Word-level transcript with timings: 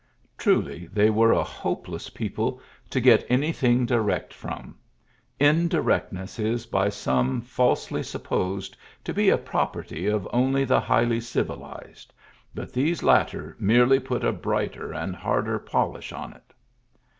Truly 0.35 0.87
they 0.87 1.11
were 1.11 1.31
a 1.31 1.43
hopeless 1.43 2.09
people 2.09 2.59
to 2.89 2.99
get 2.99 3.23
any 3.29 3.51
thing 3.51 3.85
direct 3.85 4.33
from. 4.33 4.75
Indirectness 5.39 6.39
is 6.39 6.65
by 6.65 6.89
some 6.89 7.39
falsely 7.39 8.01
supposed 8.01 8.75
to 9.03 9.13
be 9.13 9.29
a 9.29 9.37
property 9.37 10.07
of 10.07 10.27
only 10.33 10.65
the 10.65 10.79
highly 10.79 11.19
civilized; 11.19 12.13
but 12.55 12.73
these 12.73 13.03
latter 13.03 13.55
merely 13.59 13.99
put 13.99 14.23
a 14.23 14.31
brighter 14.31 14.91
and 14.91 15.15
harder 15.15 15.59
polish 15.59 16.11
on 16.11 16.33
it. 16.33 16.51